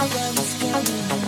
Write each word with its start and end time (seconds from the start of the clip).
I 0.00 0.06
love 0.06 0.34
killing. 0.58 1.19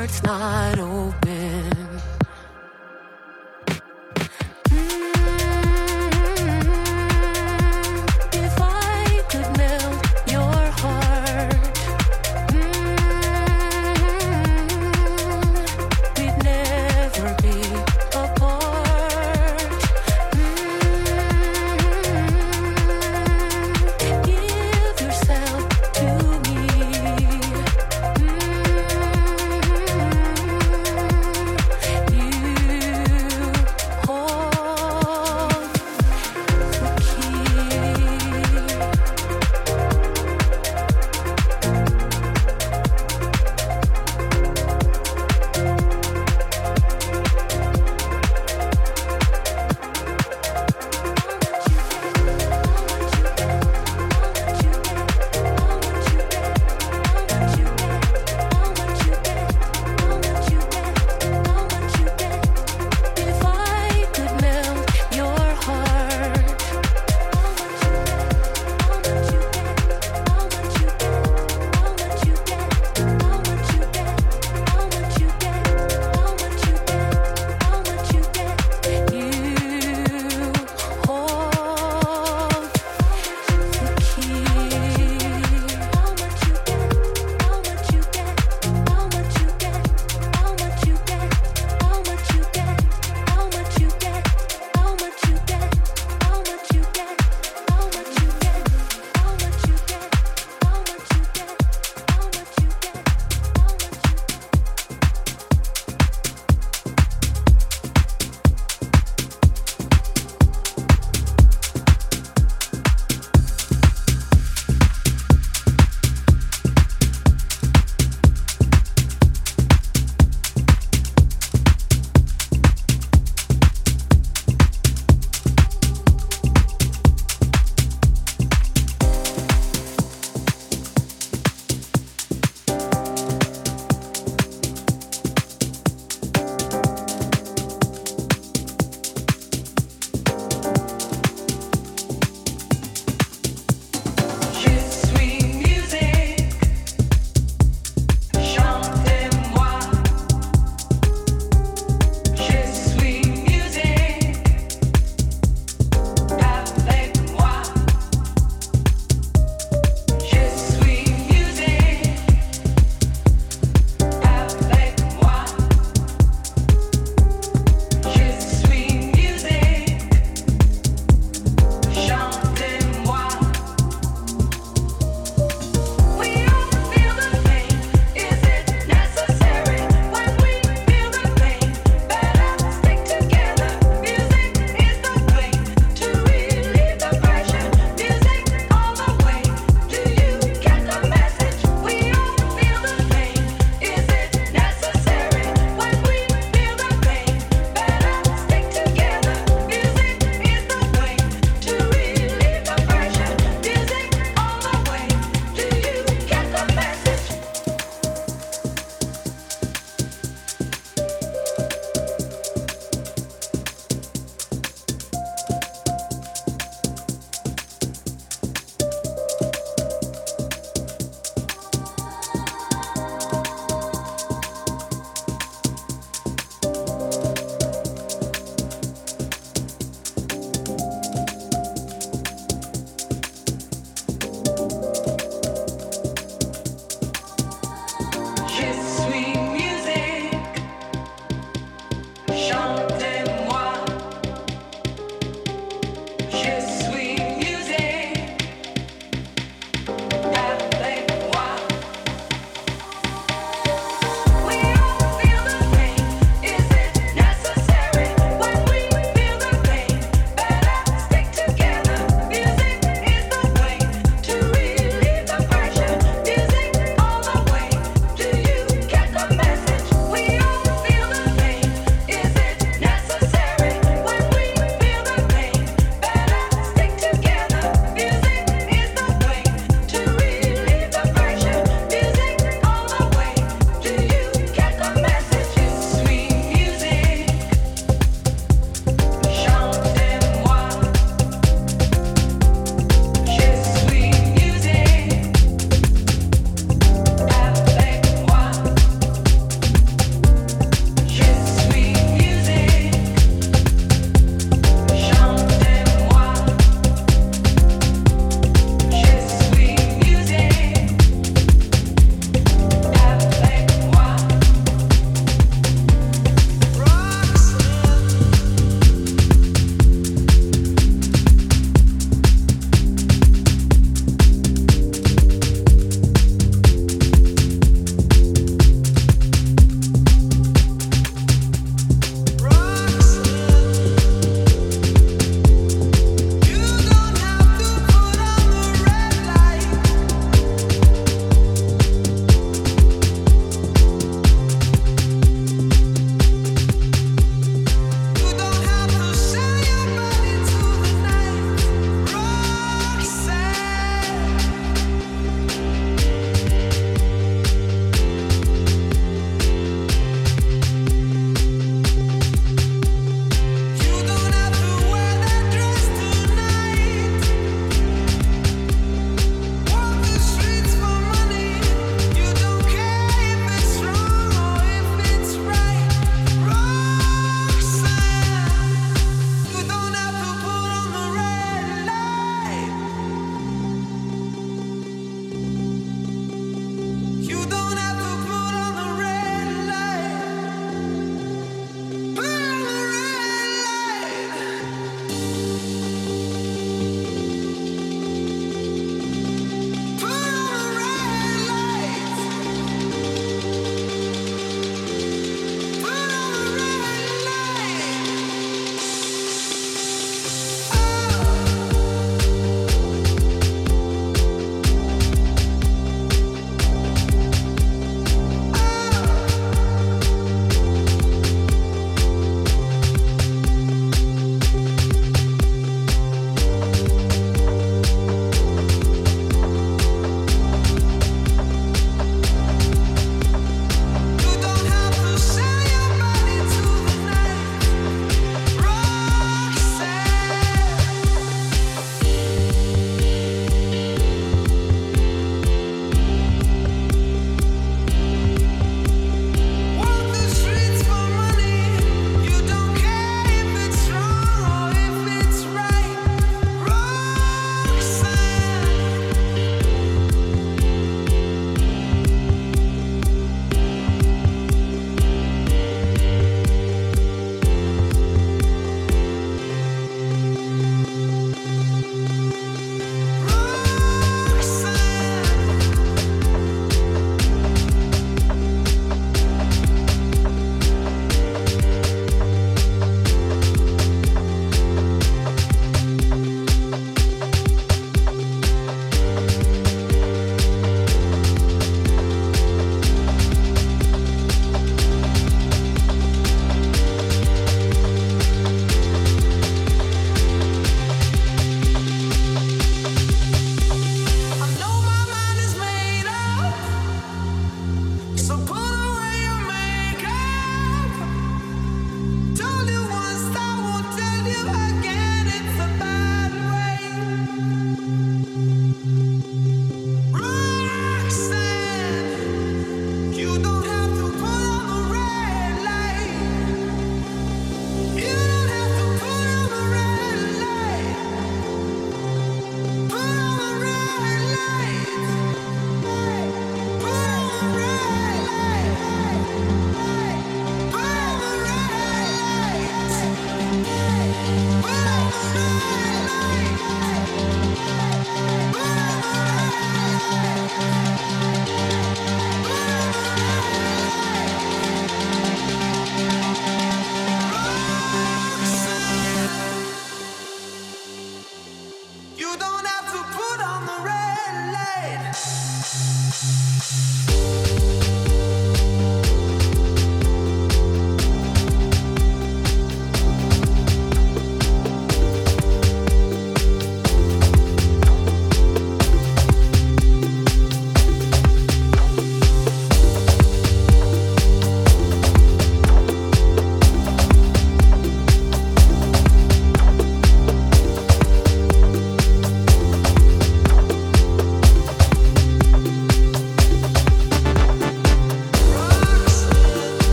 heart's 0.00 0.22
not 0.22 0.78
open. 0.78 1.29